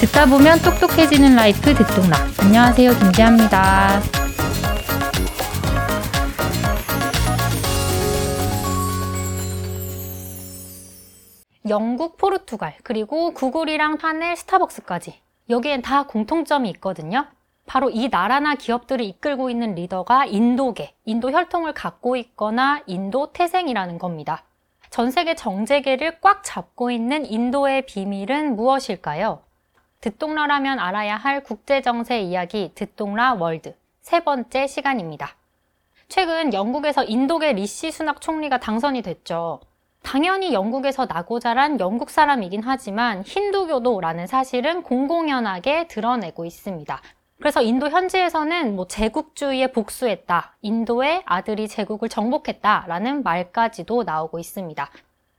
[0.00, 2.16] 듣다 보면 똑똑해지는 life 듣동라.
[2.40, 4.00] 안녕하세요, 김지아입니다.
[11.68, 15.20] 영국, 포르투갈, 그리고 구글이랑 샤넬, 스타벅스까지.
[15.50, 17.26] 여기엔 다 공통점이 있거든요.
[17.68, 24.42] 바로 이 나라나 기업들을 이끌고 있는 리더가 인도계, 인도 혈통을 갖고 있거나 인도 태생이라는 겁니다.
[24.88, 29.42] 전 세계 정재계를 꽉 잡고 있는 인도의 비밀은 무엇일까요?
[30.00, 35.36] 듣동라라면 알아야 할 국제정세 이야기 듣동라 월드 세 번째 시간입니다.
[36.08, 39.60] 최근 영국에서 인도계 리시 수낙 총리가 당선이 됐죠.
[40.02, 47.02] 당연히 영국에서 나고 자란 영국 사람이긴 하지만 힌두교도라는 사실은 공공연하게 드러내고 있습니다.
[47.38, 54.90] 그래서 인도 현지에서는 뭐 제국주의에 복수했다, 인도의 아들이 제국을 정복했다라는 말까지도 나오고 있습니다.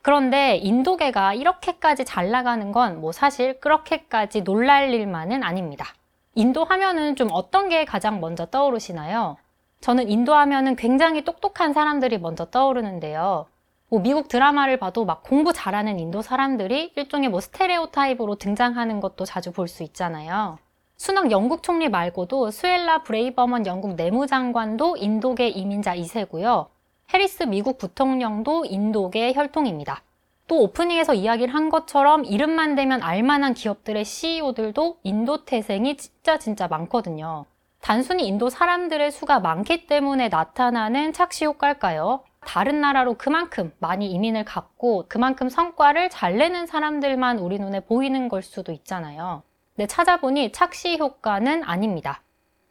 [0.02, 5.88] 그런데 인도계가 이렇게까지 잘 나가는 건 뭐 사실 그렇게까지 놀랄 일만은 아닙니다.
[6.36, 9.36] 인도 하면은 좀 어떤 게 가장 먼저 떠오르시나요?
[9.82, 13.46] 저는 인도 하면은 굉장히 똑똑한 사람들이 먼저 떠오르는데요.
[13.90, 19.26] 뭐 미국 드라마를 봐도 막 공부 잘하는 인도 사람들이 일종의 뭐 스테레오 타입으로 등장하는 것도
[19.26, 20.60] 자주 볼 수 있잖아요.
[21.02, 26.68] 수낙 영국 총리 말고도 수엘라 브레이버먼 영국 내무장관도 인도계 이민자 2세고요.
[27.14, 30.04] 해리스 미국 부통령도 인도계 혈통입니다.
[30.48, 37.46] 또 오프닝에서 이야기를 한 것처럼 이름만 대면 알만한 기업들의 CEO들도 인도 태생이 진짜 진짜 많거든요.
[37.80, 42.26] 단순히 인도 사람들의 수가 많기 때문에 나타나는 착시 효과일까요?
[42.42, 48.42] 다른 나라로 그만큼 많이 이민을 갖고 그만큼 성과를 잘 내는 사람들만 우리 눈에 보이는 걸
[48.42, 49.44] 수도 있잖아요.
[49.80, 52.22] 근데 찾아보니 착시 효과는 아닙니다.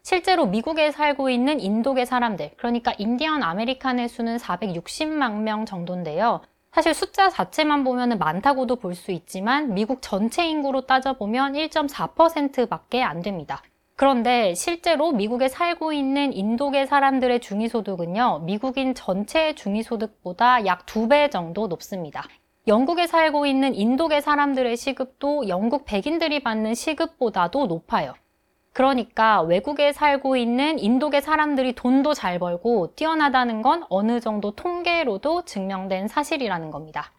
[0.02, 6.42] 실제로 미국에 살고 있는 인도계 사람들, 그러니까 Indian American의 수는 460만 명 정도인데요.
[6.70, 13.62] 사실 숫자 자체만 보면 많다고도 볼 수 있지만 미국 전체 인구로 따져보면 1.4%밖에 안 됩니다.
[13.96, 21.68] 그런데 실제로 미국에 살고 있는 인도계 사람들의 중위소득은요, 미국인 전체 중위소득보다 약 두 배 정도
[21.68, 22.22] 높습니다.
[22.68, 28.12] 영국에 살고 있는 인도계 사람들의 시급도 영국 백인들이 받는 시급보다도 높아요.
[28.74, 36.08] 그러니까 외국에 살고 있는 인도계 사람들이 돈도 잘 벌고 뛰어나다는 건 어느 정도 통계로도 증명된
[36.08, 37.10] 사실이라는 겁니다.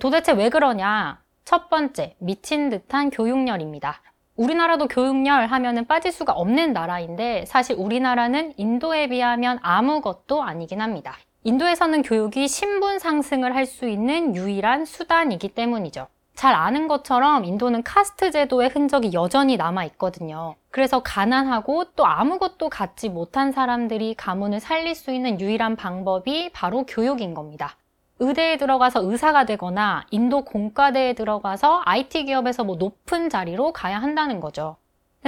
[0.00, 1.20] 도대체 왜 그러냐?
[1.44, 4.00] 첫 번째, 미친 듯한 교육열입니다.
[4.36, 11.18] 우리나라도 교육열 하면은 빠질 수가 없는 나라인데 사실 우리나라는 인도에 비하면 아무것도 아니긴 합니다.
[11.42, 16.06] 인도에서는 교육이 신분 상승을 할 수 있는 유일한 수단이기 때문이죠.
[16.34, 20.54] 잘 아는 것처럼 인도는 카스트 제도의 흔적이 여전히 남아 있거든요.
[20.70, 27.32] 그래서 가난하고 또 아무것도 갖지 못한 사람들이 가문을 살릴 수 있는 유일한 방법이 바로 교육인
[27.34, 27.76] 겁니다.
[28.18, 34.76] 의대에 들어가서 의사가 되거나 인도 공과대에 들어가서 IT 기업에서 뭐 높은 자리로 가야 한다는 거죠.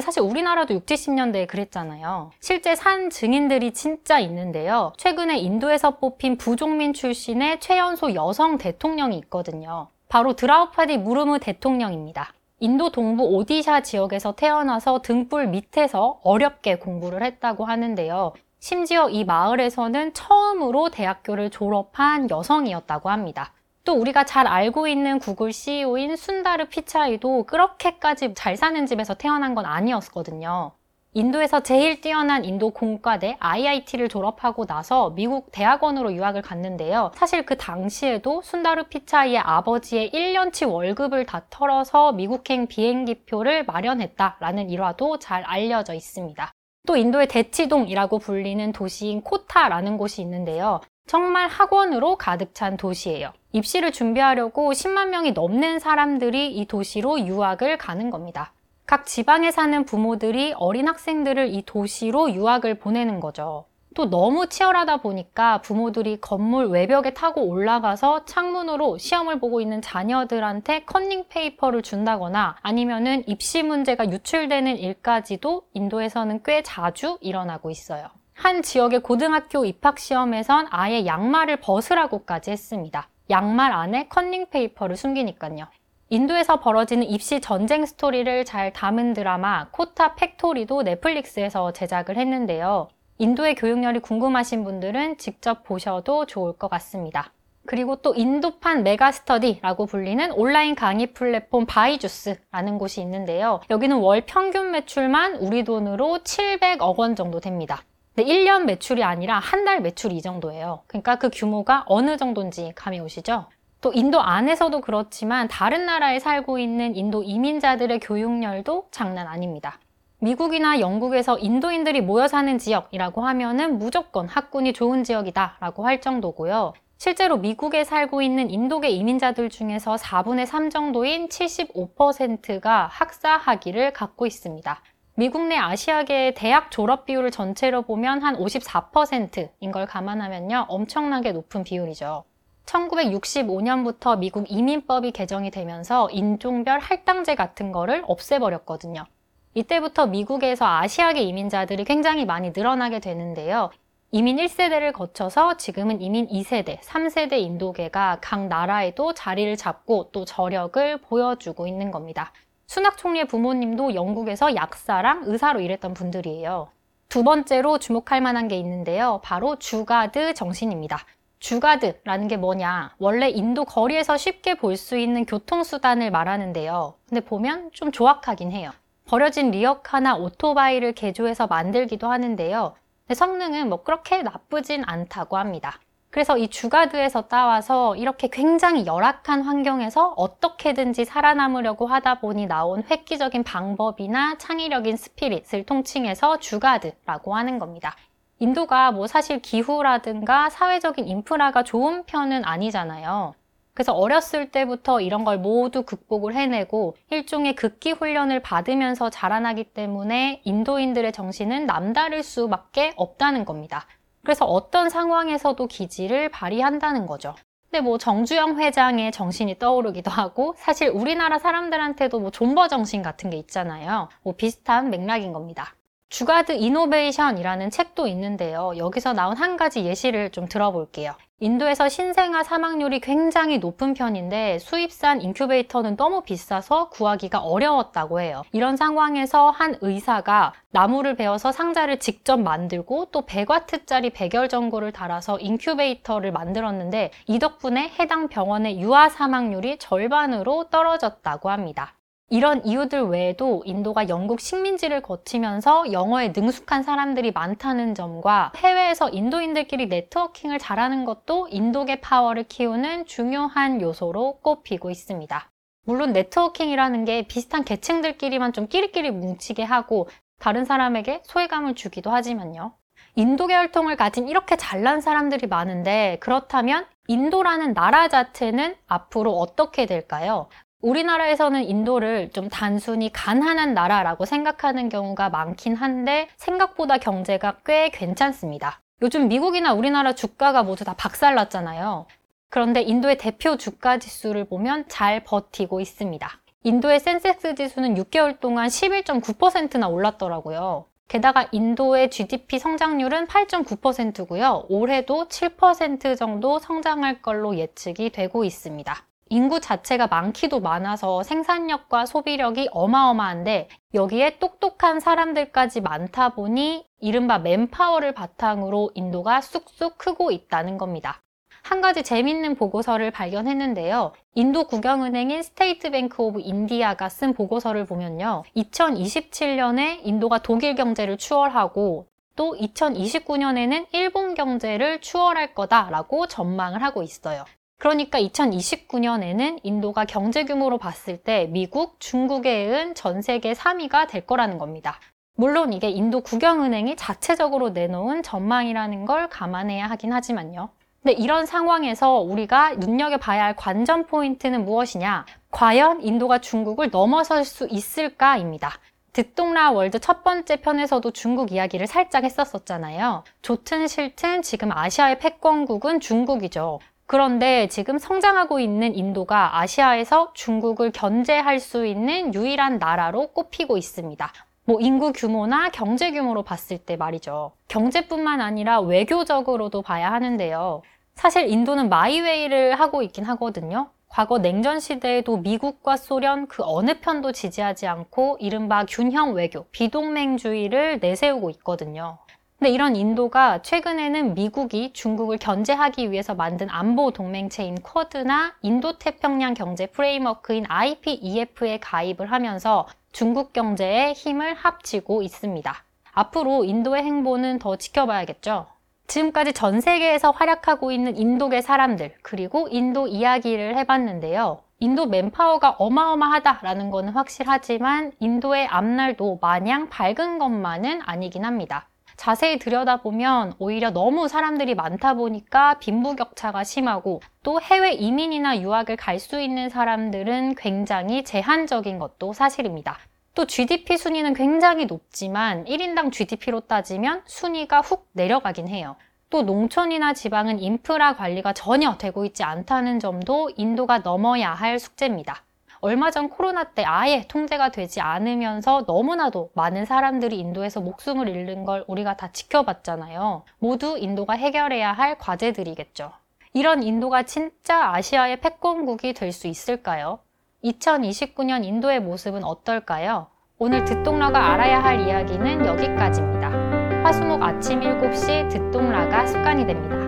[0.00, 2.30] 사실 우리나라도 60, 70년대에 그랬잖아요.
[2.40, 4.94] 실제 산 증인들이 진짜 있는데요.
[4.96, 9.88] 최근에 인도에서 뽑힌 부족민 출신의 최연소 여성 대통령이 있거든요.
[10.08, 12.32] 바로 드라우파디 무르무 대통령입니다.
[12.60, 18.32] 인도 동부 오디샤 지역에서 태어나서 등불 밑에서 어렵게 공부를 했다고 하는데요.
[18.60, 23.52] 심지어 이 마을에서는 처음으로 대학교를 졸업한 여성이었다고 합니다.
[23.84, 29.66] 또 우리가 잘 알고 있는 구글 CEO인 순다르 피차이도 그렇게까지 잘 사는 집에서 태어난 건
[29.66, 30.72] 아니었거든요.
[31.14, 37.10] 인도에서 제일 뛰어난 인도 공과대 IIT를 졸업하고 나서 미국 대학원으로 유학을 갔는데요.
[37.14, 45.42] 사실 그 당시에도 순다르 피차이의 아버지의 1년치 월급을 다 털어서 미국행 비행기표를 마련했다라는 일화도 잘
[45.42, 46.50] 알려져 있습니다.
[46.86, 50.80] 또 인도의 대치동이라고 불리는 도시인 코타라는 곳이 있는데요.
[51.12, 53.34] 정말 학원으로 가득 찬 도시예요.
[53.52, 58.54] 입시를 준비하려고 10만 명이 넘는 사람들이 이 도시로 유학을 가는 겁니다.
[58.86, 63.66] 각 지방에 사는 부모들이 어린 학생들을 이 도시로 유학을 보내는 거죠.
[63.94, 71.26] 또 너무 치열하다 보니까 부모들이 건물 외벽에 타고 올라가서 창문으로 시험을 보고 있는 자녀들한테 컨닝
[71.28, 78.08] 페이퍼를 준다거나 아니면은 입시 문제가 유출되는 일까지도 인도에서는 꽤 자주 일어나고 있어요.
[78.34, 83.08] 한 지역의 고등학교 입학 시험에선 아예 양말을 벗으라고까지 했습니다.
[83.30, 85.68] 양말 안에 컨닝 페이퍼를 숨기니까요.
[86.08, 92.88] 인도에서 벌어지는 입시 전쟁 스토리를 잘 담은 드라마 코타 Factory도 넷플릭스에서 제작을 했는데요.
[93.18, 97.32] 인도의 교육열이 궁금하신 분들은 직접 보셔도 좋을 것 같습니다.
[97.64, 103.60] 그리고 또 인도판 메가스터디라고 불리는 온라인 강의 플랫폼 바이주스라는 곳이 있는데요.
[103.70, 107.82] 여기는 월 평균 매출만 우리 돈으로 700억 원 정도 됩니다.
[108.14, 110.82] 근데 1년 매출이 아니라 한 달 매출이 이 정도예요.
[110.86, 113.46] 그러니까 그 규모가 어느 정도인지 감이 오시죠?
[113.80, 119.78] 또 인도 안에서도 그렇지만 다른 나라에 살고 있는 인도 이민자들의 교육열도 장난 아닙니다.
[120.18, 126.74] 미국이나 영국에서 인도인들이 모여 사는 지역이라고 하면은 무조건 학군이 좋은 지역이다라고 할 정도고요.
[126.98, 134.80] 실제로 미국에 살고 있는 인도계 이민자들 중에서 4분의 3 정도인 75%가 학사 학위를 갖고 있습니다.
[135.14, 140.66] 미국 내 아시아계의 대학 졸업 비율을 전체로 보면 한 54%인 걸 감안하면요.
[140.68, 142.24] 엄청나게 높은 비율이죠.
[142.64, 149.04] 1965년부터 미국 이민법이 개정이 되면서 인종별 할당제 같은 거를 없애버렸거든요.
[149.52, 153.70] 이때부터 미국에서 아시아계 이민자들이 굉장히 많이 늘어나게 되는데요.
[154.12, 161.66] 이민 1세대를 거쳐서 지금은 이민 2세대, 3세대 인도계가 각 나라에도 자리를 잡고 또 저력을 보여주고
[161.66, 162.32] 있는 겁니다.
[162.72, 166.70] 순학 총리의 부모님도 영국에서 약사랑 의사로 일했던 분들이에요.
[167.10, 169.20] 두 번째로 주목할 만한 게 있는데요.
[169.22, 170.96] 바로 주가드 정신입니다.
[171.38, 172.94] 주가드라는 게 뭐냐?
[172.98, 176.94] 원래 인도 거리에서 쉽게 볼 수 있는 교통수단을 말하는데요.
[177.10, 178.70] 근데 보면 좀 조악하긴 해요.
[179.04, 182.74] 버려진 리어카나 오토바이를 개조해서 만들기도 하는데요.
[183.12, 185.78] 성능은 뭐 그렇게 나쁘진 않다고 합니다.
[186.12, 194.36] 그래서 이 주가드에서 따와서 이렇게 굉장히 열악한 환경에서 어떻게든지 살아남으려고 하다 보니 나온 획기적인 방법이나
[194.36, 197.96] 창의력인 스피릿을 통칭해서 주가드라고 하는 겁니다.
[198.40, 203.32] 인도가 뭐 사실 기후라든가 사회적인 인프라가 좋은 편은 아니잖아요.
[203.72, 211.10] 그래서 어렸을 때부터 이런 걸 모두 극복을 해내고 일종의 극기 훈련을 받으면서 자라나기 때문에 인도인들의
[211.12, 213.86] 정신은 남다를 수밖에 없다는 겁니다.
[214.24, 217.34] 그래서 어떤 상황에서도 기지를 발휘한다는 거죠.
[217.70, 223.36] 근데 뭐 정주영 회장의 정신이 떠오르기도 하고 사실 우리나라 사람들한테도 뭐 존버 정신 같은 게
[223.38, 224.08] 있잖아요.
[224.22, 225.74] 뭐 비슷한 맥락인 겁니다.
[226.12, 228.74] Jugaad Innovation이라는 책도 있는데요.
[228.76, 231.14] 여기서 나온 한 가지 예시를 좀 들어볼게요.
[231.40, 238.42] 인도에서 신생아 사망률이 굉장히 높은 편인데 수입산 인큐베이터는 너무 비싸서 구하기가 어려웠다고 해요.
[238.52, 246.30] 이런 상황에서 한 의사가 나무를 베어서 상자를 직접 만들고 또 100와트짜리 백열 전구를 달아서 인큐베이터를
[246.30, 251.94] 만들었는데 이 덕분에 해당 병원의 유아 사망률이 절반으로 떨어졌다고 합니다.
[252.32, 260.58] 이런 이유들 외에도 인도가 영국 식민지를 거치면서 영어에 능숙한 사람들이 많다는 점과 해외에서 인도인들끼리 네트워킹을
[260.58, 265.50] 잘하는 것도 인도계 파워를 키우는 중요한 요소로 꼽히고 있습니다.
[265.84, 270.08] 물론 네트워킹이라는 게 비슷한 계층들끼리만 좀 끼리끼리 뭉치게 하고
[270.40, 272.72] 다른 사람에게 소외감을 주기도 하지만요.
[273.14, 280.48] 인도계 혈통을 가진 이렇게 잘난 사람들이 많은데 그렇다면 인도라는 나라 자체는 앞으로 어떻게 될까요?
[280.82, 288.80] 우리나라에서는 인도를 좀 단순히 가난한 나라라고 생각하는 경우가 많긴 한데 생각보다 경제가 꽤 괜찮습니다.
[289.00, 292.06] 요즘 미국이나 우리나라 주가가 모두 다 박살났잖아요.
[292.50, 296.28] 그런데 인도의 대표 주가 지수를 보면 잘 버티고 있습니다.
[296.64, 300.84] 인도의 센섹스 지수는 6개월 동안 11.9%나 올랐더라고요.
[301.08, 304.66] 게다가 인도의 GDP 성장률은 8.9%고요.
[304.68, 308.96] 올해도 7% 정도 성장할 걸로 예측이 되고 있습니다.
[309.32, 318.90] 인구 자체가 많기도 많아서 생산력과 소비력이 어마어마한데 여기에 똑똑한 사람들까지 많다 보니 이른바 manpower를 바탕으로
[318.92, 321.22] 인도가 쑥쑥 크고 있다는 겁니다.
[321.62, 324.12] 한 가지 재밌는 보고서를 발견했는데요.
[324.34, 328.42] 인도 국영은행인 State Bank of India가 쓴 보고서를 보면요.
[328.54, 332.06] 2027년에 인도가 독일 경제를 추월하고
[332.36, 337.46] 또 2029년에는 일본 경제를 추월할 거다라고 전망을 하고 있어요.
[337.82, 344.58] 그러니까 2029년에는 인도가 경제 규모로 봤을 때 미국, 중국에 이은 전 세계 3위가 될 거라는
[344.58, 345.00] 겁니다.
[345.34, 350.68] 물론 이게 인도 국영은행이 자체적으로 내놓은 전망이라는 걸 감안해야 하긴 하지만요.
[351.02, 355.26] 근데 이런 상황에서 우리가 눈여겨봐야 할 관전 포인트는 무엇이냐?
[355.50, 358.70] 과연 인도가 중국을 넘어설 수 있을까입니다.
[359.12, 363.24] 듣동라 월드 첫 번째 편에서도 중국 이야기를 살짝 했었었잖아요.
[363.42, 366.78] 좋든 싫든 지금 아시아의 패권국은 중국이죠.
[367.12, 374.32] 그런데 지금 성장하고 있는 인도가 아시아에서 중국을 견제할 수 있는 유일한 나라로 꼽히고 있습니다.
[374.64, 377.52] 뭐 인구 규모나 경제 규모로 봤을 때 말이죠.
[377.68, 380.80] 경제뿐만 아니라 외교적으로도 봐야 하는데요.
[381.12, 383.90] 사실 인도는 마이웨이를 하고 있긴 하거든요.
[384.08, 391.50] 과거 냉전 시대에도 미국과 소련 그 어느 편도 지지하지 않고 이른바 균형 외교, 비동맹주의를 내세우고
[391.50, 392.16] 있거든요.
[392.62, 399.86] 근데 이런 인도가 최근에는 미국이 중국을 견제하기 위해서 만든 안보 동맹체인 쿼드나 인도 태평양 경제
[399.86, 405.74] 프레임워크인 IPEF에 가입을 하면서 중국 경제에 힘을 합치고 있습니다.
[406.12, 408.66] 앞으로 인도의 행보는 더 지켜봐야겠죠.
[409.08, 414.60] 지금까지 전 세계에서 활약하고 있는 인도계 사람들, 그리고 인도 이야기를 해봤는데요.
[414.78, 421.88] 인도 맨파워가 어마어마하다라는 것은 확실하지만 인도의 앞날도 마냥 밝은 것만은 아니긴 합니다.
[422.16, 429.40] 자세히 들여다보면 오히려 너무 사람들이 많다 보니까 빈부격차가 심하고 또 해외 이민이나 유학을 갈 수
[429.40, 432.98] 있는 사람들은 굉장히 제한적인 것도 사실입니다.
[433.34, 438.96] 또 GDP 순위는 굉장히 높지만 1인당 GDP로 따지면 순위가 훅 내려가긴 해요.
[439.30, 445.44] 또 농촌이나 지방은 인프라 관리가 전혀 되고 있지 않다는 점도 인도가 넘어야 할 숙제입니다.
[445.84, 451.84] 얼마 전 코로나 때 아예 통제가 되지 않으면서 너무나도 많은 사람들이 인도에서 목숨을 잃는 걸
[451.88, 453.42] 우리가 다 지켜봤잖아요.
[453.58, 456.12] 모두 인도가 해결해야 할 과제들이겠죠.
[456.52, 460.20] 이런 인도가 진짜 아시아의 패권국이 될 수 있을까요?
[460.62, 463.26] 2029년 인도의 모습은 어떨까요?
[463.58, 467.02] 오늘 듣동라가 알아야 할 이야기는 여기까지입니다.
[467.04, 470.01] 화수목 아침 7시 듣동라가 습관이 됩니다.